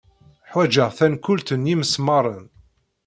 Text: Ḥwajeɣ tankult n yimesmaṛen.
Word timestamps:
Ḥwajeɣ 0.49 0.89
tankult 0.97 1.49
n 1.55 1.69
yimesmaṛen. 1.69 2.45